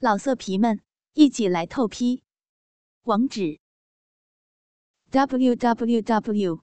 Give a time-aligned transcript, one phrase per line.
[0.00, 0.80] 老色皮们，
[1.14, 2.22] 一起来透批！
[3.02, 3.58] 网址
[5.10, 6.62] ：w w w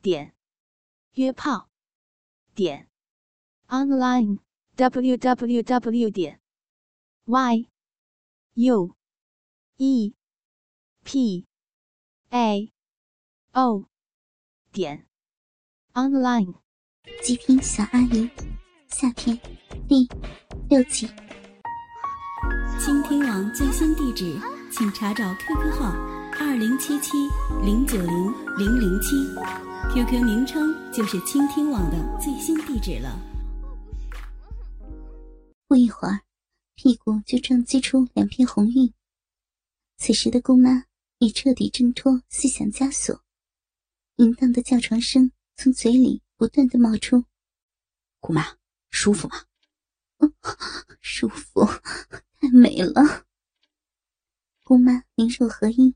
[0.00, 0.34] 点
[1.12, 1.68] 约炮
[2.54, 2.88] 点
[3.66, 4.38] online
[4.76, 6.40] w w w 点
[7.26, 7.68] y
[8.54, 8.96] u
[9.76, 10.14] e
[11.04, 11.46] p
[12.30, 12.72] a
[13.52, 13.90] o
[14.72, 15.06] 点
[15.92, 16.54] online。
[17.22, 18.30] 极品小阿姨，
[18.88, 19.38] 下篇
[19.86, 20.08] 第
[20.70, 21.10] 六集。
[22.78, 24.38] 倾听网最新地址，
[24.70, 25.90] 请查找 QQ 号
[26.38, 27.16] 二零七七
[27.60, 29.16] 零九零零零七
[29.92, 33.18] ，QQ 名称就是倾听网的最新地址了。
[35.66, 36.20] 不一会儿，
[36.76, 38.94] 屁股就撞击出两片红晕。
[39.96, 40.84] 此时的姑妈
[41.18, 43.20] 已彻底挣脱思想枷锁，
[44.16, 47.24] 淫荡的叫床声从嘴里不断的冒出
[48.20, 48.56] ：“姑妈，
[48.90, 49.42] 舒服吗
[50.18, 50.32] ？”“嗯，
[51.00, 51.68] 舒服。”
[52.40, 53.02] 太美了，
[54.62, 55.92] 姑妈灵肉合一，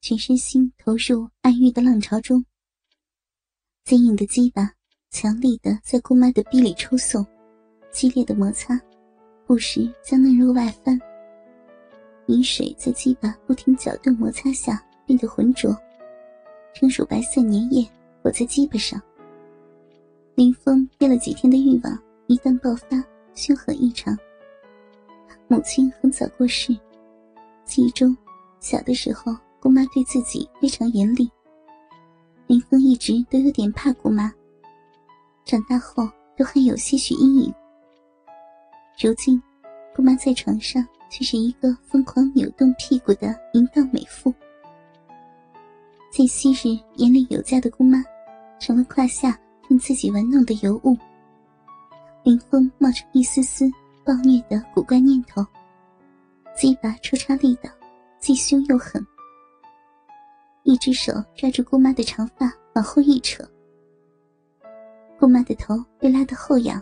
[0.00, 2.44] 全身心投入爱欲的浪潮中。
[3.84, 4.72] 坚硬的鸡巴
[5.10, 7.26] 强力的在姑妈的逼里抽送，
[7.90, 8.80] 激烈的摩擦，
[9.44, 10.96] 不时将嫩肉外翻。
[12.28, 15.76] 饮水在鸡巴不停搅动摩擦下变得浑浊，
[16.74, 17.84] 成乳白色粘液
[18.22, 19.02] 裹在鸡巴上。
[20.36, 24.16] 林峰憋了几天的欲望一旦爆发，凶狠异常。
[25.48, 26.76] 母亲很早过世，
[27.64, 28.16] 记忆中，
[28.58, 31.30] 小的时候姑妈对自己非常严厉。
[32.48, 34.32] 林峰一直都有点怕姑妈，
[35.44, 37.54] 长大后都还有些许阴影。
[39.00, 39.40] 如今，
[39.94, 44.34] 姑妈在床上却是一个疯狂扭动屁股的淫荡美妇。
[46.10, 48.02] 在昔日严厉有加的姑妈，
[48.58, 49.38] 成了胯下
[49.68, 50.96] 任自己玩弄的尤物，
[52.24, 53.64] 林峰冒出一丝丝。
[54.06, 55.44] 暴虐的古怪念头，
[56.54, 57.68] 鸡巴抽插力道
[58.20, 59.04] 既凶又狠。
[60.62, 63.42] 一只手抓住姑妈的长发往后一扯，
[65.18, 66.80] 姑妈的头被拉得后仰，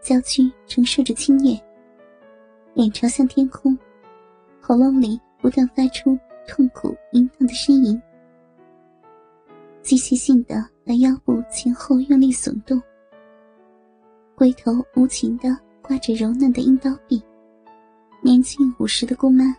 [0.00, 1.56] 娇躯承受着侵虐，
[2.74, 3.78] 脸朝向天空，
[4.60, 6.18] 喉咙里不断发出
[6.48, 8.02] 痛苦淫荡的呻吟，
[9.82, 12.82] 机械性的把腰部前后用力耸动，
[14.34, 15.56] 龟头无情的。
[15.88, 17.20] 挂着柔嫩的阴刀臂，
[18.20, 19.56] 年近五十的姑妈，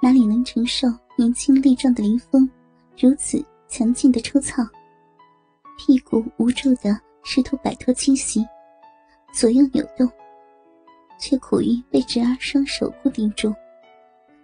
[0.00, 2.48] 哪里能承受年轻力壮的林峰
[2.98, 4.66] 如此强劲的抽操？
[5.76, 8.42] 屁股无助的试图摆脱侵袭，
[9.30, 10.10] 左右扭动，
[11.20, 13.54] 却苦于被侄儿双手固定住。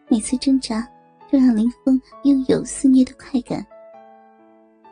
[0.09, 0.87] 每次挣扎，
[1.33, 3.67] 都让林峰拥有肆虐的快感，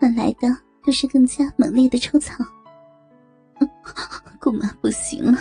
[0.01, 0.49] 换来的
[0.83, 2.43] 都是更加猛烈的抽操。
[4.41, 5.39] 姑妈不行了。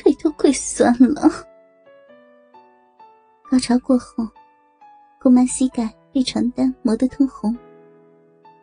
[0.00, 1.22] 腿都快酸了。
[3.50, 4.26] 高潮过后，
[5.20, 7.56] 姑妈膝盖被床单磨得通红，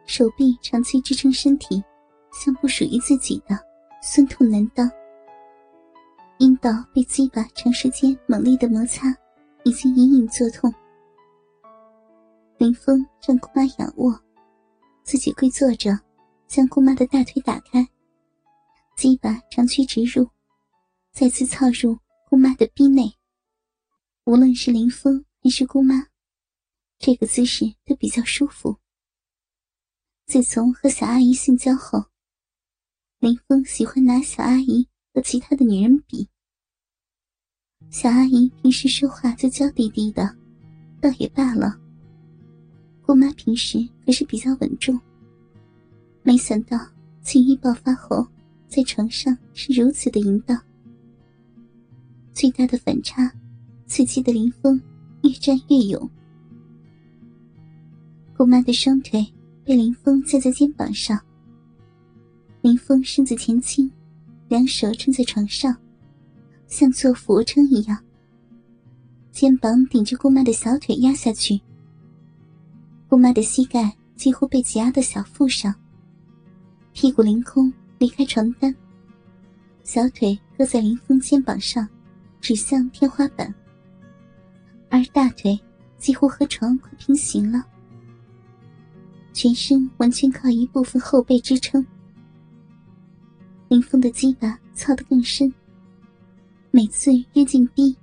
[0.06, 1.84] 手臂长期支撑身体，
[2.32, 3.58] 像不属于自己的，
[4.02, 4.90] 酸痛难当。
[6.40, 9.14] 阴道被鸡巴长时间猛烈的摩擦，
[9.64, 10.74] 已经隐隐作痛。
[12.58, 14.20] 林峰让姑妈仰卧，
[15.04, 15.92] 自己跪坐着，
[16.48, 17.88] 将姑妈的大腿打开，
[18.96, 20.28] 鸡巴长驱直入。
[21.20, 21.98] 再次操入
[22.30, 23.12] 姑妈的逼内，
[24.26, 26.10] 无论是林峰还是姑妈，
[27.00, 28.78] 这个姿势都比较舒服。
[30.28, 32.06] 自从和小阿姨性交后，
[33.18, 36.30] 林峰喜欢拿小阿姨和其他的女人比。
[37.90, 40.38] 小阿姨平时说话就娇滴滴的，
[41.02, 41.82] 倒也罢了。
[43.02, 45.02] 姑妈平时可是比较稳重，
[46.22, 46.78] 没想到
[47.24, 48.24] 情欲爆发后，
[48.68, 50.62] 在床上是如此的淫荡。
[52.38, 53.34] 最大的反差，
[53.88, 54.80] 刺激的林峰
[55.24, 56.08] 越战越勇。
[58.36, 59.26] 姑妈的双腿
[59.66, 61.20] 被林峰架在肩膀上，
[62.62, 63.90] 林峰身子前倾，
[64.50, 65.76] 两手撑在床上，
[66.68, 67.98] 像做俯卧撑一样，
[69.32, 71.60] 肩膀顶着姑妈的小腿压下去。
[73.10, 75.74] 姑妈的膝盖几乎被挤压到小腹上，
[76.94, 78.76] 屁股凌空离开床单，
[79.84, 81.90] 小腿搁在林峰肩膀上。
[82.40, 83.54] 指向天花板，
[84.90, 85.60] 而大腿
[85.98, 87.66] 几乎和床快平行了，
[89.34, 91.86] 全身完全靠一部分后背支撑。
[93.68, 95.54] 林峰的鸡巴操得更深，
[96.72, 97.96] 每次越进逼，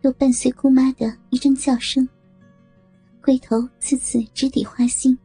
[0.00, 2.08] 都伴随姑妈的一阵叫声，
[3.22, 5.18] 龟头次次直抵花心。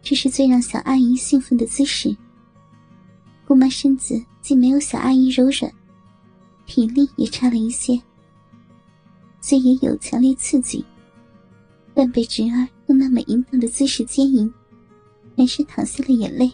[0.00, 2.16] 这是最让小阿姨兴奋的姿势。
[3.46, 5.72] 姑妈身子既没有小阿姨柔软。
[6.66, 8.00] 体力也差了一些，
[9.40, 10.84] 虽也有强烈刺激，
[11.94, 14.52] 但被侄儿用那么淫荡的姿势接引，
[15.36, 16.50] 还是淌下了眼泪。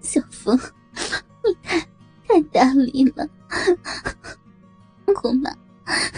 [0.00, 0.58] 小峰，
[0.94, 1.80] 你太
[2.26, 3.26] 太大力了，
[5.14, 5.50] 姑妈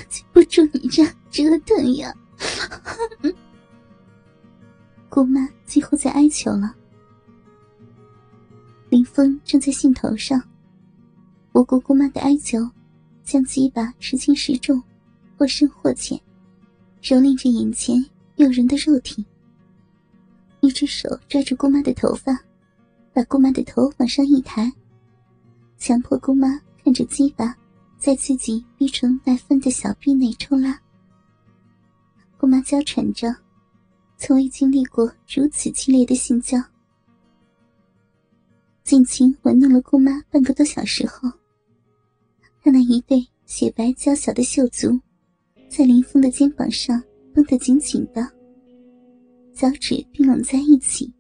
[0.08, 2.12] 经不住你这样折腾呀！
[5.08, 6.74] 姑妈几乎在哀求了。
[8.88, 10.42] 林峰正在兴头上，
[11.54, 12.68] 不顾姑妈的哀求，
[13.22, 14.82] 将鸡巴时轻时重，
[15.38, 16.20] 或深或浅，
[17.00, 18.04] 蹂躏着眼前
[18.34, 19.24] 诱人的肉体。
[20.62, 22.36] 一只手抓住姑妈的头发，
[23.12, 24.68] 把姑妈的头往上一抬，
[25.78, 27.56] 强迫姑妈看着鸡巴
[27.98, 30.76] 在自己逼成奶粉的小臂内抽拉。
[32.36, 33.32] 姑妈娇喘着。
[34.16, 36.58] 从未经历过如此激烈的性交，
[38.82, 41.30] 尽情玩弄了姑妈半个多小时后，
[42.64, 44.98] 她那一对雪白娇小的秀足，
[45.68, 46.98] 在林峰的肩膀上
[47.34, 48.26] 绷得紧紧的，
[49.52, 51.12] 脚趾并拢在一起，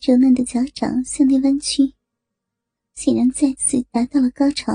[0.00, 1.92] 柔嫩的脚掌向内弯曲，
[2.94, 4.72] 显然再次达到了高潮，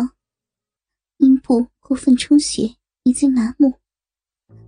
[1.20, 3.74] 阴部过分充血，已经麻木，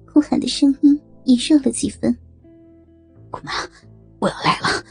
[0.05, 0.97] 哭喊的声音。
[1.25, 2.17] 也弱了几分。
[3.29, 3.51] 姑妈，
[4.17, 4.83] 我要来了，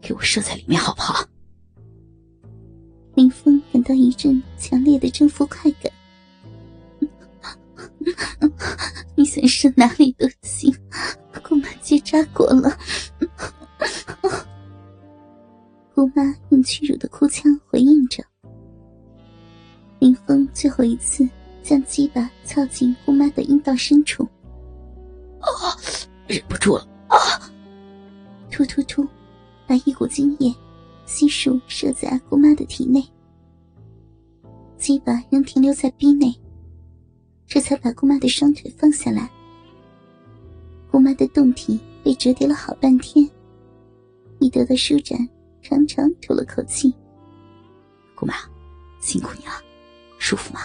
[0.00, 1.26] 给我射在里面好不好？
[3.16, 3.59] 林峰感
[3.90, 5.92] 到一阵强烈的征服快感。
[9.16, 10.72] 你想射哪里都行，
[11.42, 12.78] 姑妈结扎过了。
[15.92, 18.22] 姑妈用屈辱的哭腔回应着。
[19.98, 21.28] 林峰最后一次
[21.60, 24.22] 将鸡巴操进姑妈的阴道深处。
[25.40, 25.74] 啊！
[26.28, 27.18] 忍不住了啊！
[28.52, 29.04] 突突突，
[29.66, 30.54] 把一股精液
[31.06, 33.04] 悉数射在姑妈的体内，
[34.80, 36.34] 鸡巴仍停留在逼内，
[37.46, 39.30] 这才把姑妈的双腿放下来。
[40.90, 43.28] 姑妈的胴体被折叠了好半天，
[44.38, 45.28] 一得到舒展，
[45.60, 46.92] 长长吐了口气。
[48.14, 48.34] 姑妈，
[49.00, 49.52] 辛苦你了，
[50.18, 50.60] 舒服吗？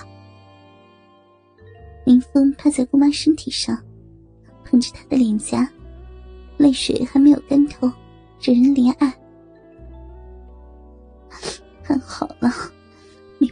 [2.05, 3.77] 林峰趴在姑妈身体上。
[4.63, 5.69] 捧着她的脸颊，
[6.57, 7.87] 泪水还没有干透，
[8.41, 9.13] 惹人怜爱。
[11.83, 12.49] 看好了，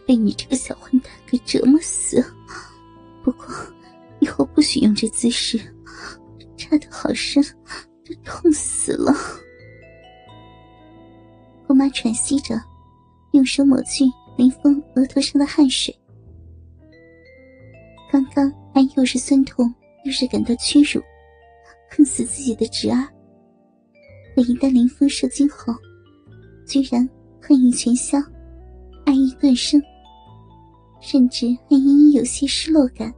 [0.06, 2.24] 被你这个小混蛋给折磨死。
[3.24, 3.48] 不过，
[4.20, 5.60] 以后不许用这姿势，
[6.58, 7.44] 插的好深，
[8.04, 9.14] 这痛死了。
[11.68, 12.62] 姑妈喘息着，
[13.32, 14.04] 用手抹去
[14.38, 15.96] 林峰额头上的汗水。
[18.12, 19.74] 刚刚还又是酸痛。
[20.06, 21.02] 又是感到屈辱，
[21.90, 23.08] 恨死自己的侄儿。
[24.36, 25.74] 可一旦林峰射精后，
[26.68, 27.10] 居然
[27.42, 28.18] 恨意全消，
[29.06, 29.82] 爱意顿生，
[31.04, 33.14] 甚至还隐隐有些失落感。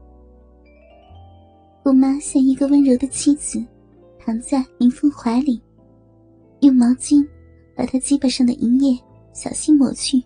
[1.83, 3.63] 姑妈像一个温柔的妻子，
[4.19, 5.61] 躺在林峰怀里，
[6.61, 7.25] 用毛巾
[7.75, 8.99] 把他鸡巴上的银液
[9.33, 10.21] 小心抹去。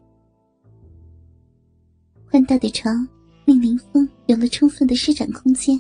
[2.32, 3.06] 宽大的床
[3.44, 5.80] 令林峰有了充分的施展空间。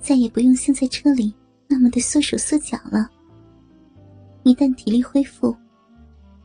[0.00, 1.32] 再也不用像在车里
[1.68, 3.08] 那么的缩手缩脚了。
[4.42, 5.54] 一旦体力恢复，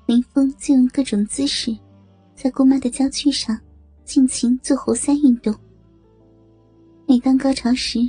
[0.06, 1.76] 林峰就用各种姿势，
[2.36, 3.58] 在姑妈的娇躯上
[4.08, 5.54] 尽情做活塞运动。
[7.06, 8.00] 每当高潮时，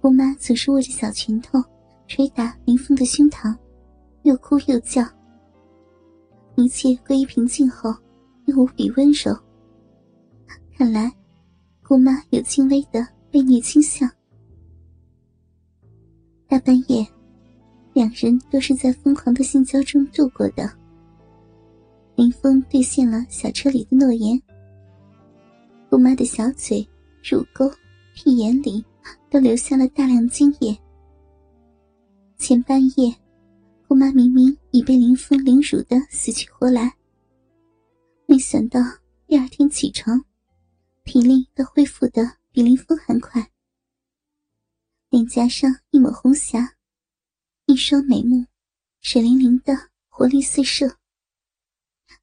[0.00, 1.62] 姑妈总是握着小拳头
[2.08, 3.56] 捶打林峰的胸膛，
[4.24, 5.06] 又哭又叫。
[6.56, 7.94] 一切归于平静后，
[8.46, 9.32] 又无比温柔。
[10.76, 11.10] 看来，
[11.84, 14.10] 姑妈有轻微的被虐倾向。
[16.48, 17.06] 大半夜，
[17.92, 20.68] 两人都是在疯狂的性交中度过的。
[22.16, 24.42] 林峰兑现了小车里的诺言。
[25.88, 26.86] 姑妈的小嘴、
[27.22, 27.70] 乳沟、
[28.12, 28.84] 屁眼里
[29.30, 30.76] 都留下了大量精液。
[32.38, 33.16] 前半夜，
[33.86, 36.92] 姑妈明明已被林峰凌辱的死去活来，
[38.26, 38.80] 没想到
[39.26, 40.22] 第二天起床，
[41.04, 43.50] 体力都恢复的比林峰还快。
[45.08, 46.74] 脸颊上一抹红霞，
[47.66, 48.44] 一双美目，
[49.00, 49.72] 水灵灵的
[50.08, 50.96] 活力四射，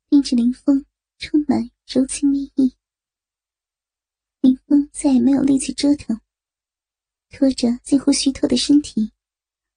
[0.09, 0.85] 令着林峰，
[1.17, 2.75] 充满柔情蜜意。
[4.43, 6.19] 林峰再也没有力气折腾，
[7.29, 9.09] 拖着近乎虚脱的身体，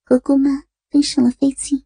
[0.05, 1.85] 和姑妈登上了飞机。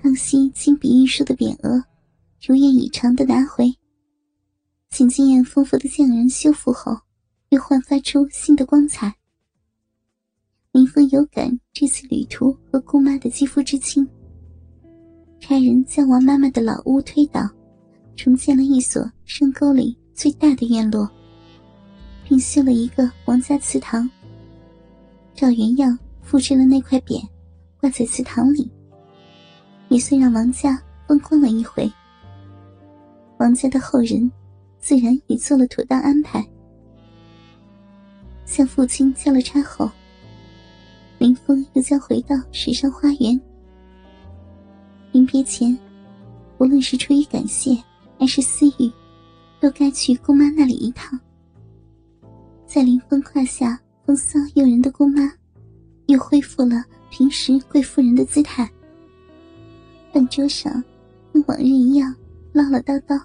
[0.00, 1.84] 康熙亲笔御书的匾额，
[2.40, 3.70] 如愿以偿的拿回。
[4.88, 7.02] 请经验丰富的匠人修复后，
[7.50, 9.14] 又焕发出新的光彩。
[10.72, 14.08] 林峰有感这次旅途和姑妈的肌肤之亲，
[15.38, 17.46] 差人将王妈妈的老屋推倒，
[18.16, 21.06] 重建了一所深沟里最大的院落，
[22.24, 24.08] 并修了一个王家祠堂。
[25.34, 27.22] 照原样复制了那块匾，
[27.78, 28.70] 挂在祠堂里，
[29.90, 31.92] 也算让王家风光了一回。
[33.36, 34.32] 王家的后人
[34.78, 36.42] 自然也做了妥当安排，
[38.46, 39.90] 向父亲交了差后。
[41.22, 43.40] 林峰又将回到水上花园。
[45.12, 45.78] 临别前，
[46.58, 47.80] 无论是出于感谢
[48.18, 48.90] 还是私欲，
[49.60, 51.16] 都该去姑妈那里一趟。
[52.66, 55.32] 在林峰胯下风骚诱人的姑妈，
[56.06, 58.68] 又恢复了平时贵妇人的姿态。
[60.12, 60.82] 饭桌上，
[61.32, 62.12] 跟往日一样
[62.52, 63.22] 唠唠叨叨。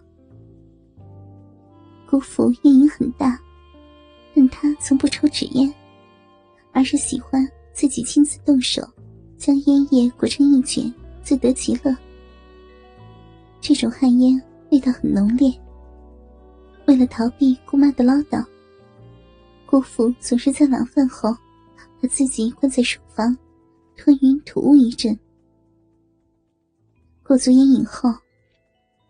[2.08, 3.40] 姑父烟瘾很大，
[4.36, 5.74] 但他从不抽纸烟，
[6.72, 7.44] 而是喜欢。
[7.78, 8.82] 自己亲自动手，
[9.38, 10.92] 将烟叶裹成一卷，
[11.22, 11.96] 自得其乐。
[13.62, 14.42] 这种旱烟
[14.72, 15.54] 味道很浓烈。
[16.88, 18.44] 为了逃避姑妈的唠叨，
[19.68, 21.32] 姑父总是在晚饭后
[22.02, 23.38] 把自己关在书房，
[23.96, 25.16] 吞云吐雾一阵。
[27.22, 28.12] 过足烟瘾后，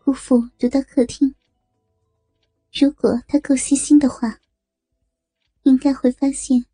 [0.04, 1.34] 姑父读到客厅。
[2.74, 4.38] 如果他够细心的话，
[5.64, 6.66] 应该会发现。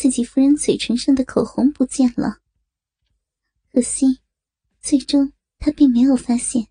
[0.00, 2.38] 自己夫人嘴唇上的口红不见了，
[3.70, 4.20] 可惜，
[4.80, 6.66] 最终他并没有发现。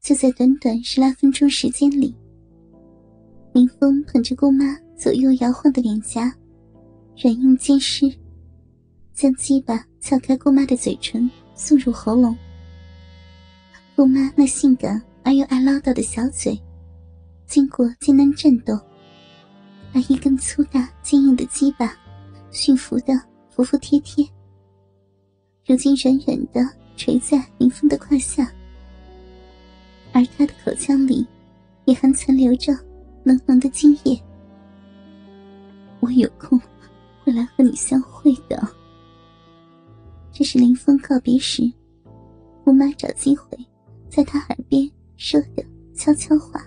[0.00, 2.12] 就在短短十来分钟时间里，
[3.52, 6.22] 林峰捧着姑妈左右摇晃的脸颊，
[7.22, 8.12] 软硬兼施，
[9.12, 12.36] 将鸡巴撬开姑妈的嘴唇，送入喉咙。
[13.94, 16.60] 姑妈那性感而又爱唠叨的小嘴，
[17.46, 18.76] 经过艰难战斗。
[19.94, 21.96] 把一根粗大坚硬的鸡巴
[22.50, 23.14] 驯服的
[23.48, 24.28] 服服帖帖，
[25.64, 28.52] 如今软软的垂在林峰的胯下，
[30.12, 31.24] 而他的口腔里
[31.84, 32.72] 也还残留着
[33.22, 34.20] 浓浓的精液。
[36.00, 36.60] 我有空
[37.22, 38.60] 会来和你相会的。
[40.32, 41.72] 这是林峰告别时，
[42.64, 43.56] 姑妈找机会
[44.08, 46.66] 在他耳边说的悄悄话。